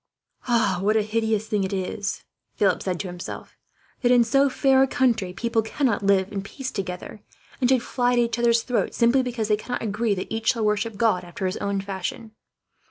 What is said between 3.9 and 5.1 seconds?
"that in so fair a